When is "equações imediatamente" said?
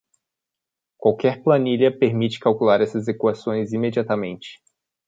3.07-4.59